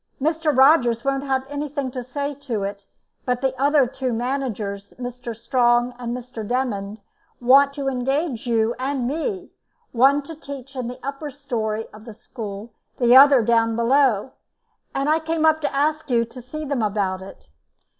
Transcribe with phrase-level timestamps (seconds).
[0.19, 0.51] Mr.
[0.57, 2.87] Rogers won't have anything to say to it,
[3.23, 5.35] but the other two managers, Mr.
[5.37, 6.43] Strong and Mr.
[6.43, 6.97] Demmond,
[7.39, 9.51] want to engage you and me,
[9.91, 14.31] one to teach in the upper storey of the school, the other down below,
[14.95, 17.49] and I came up to ask you to see them about it."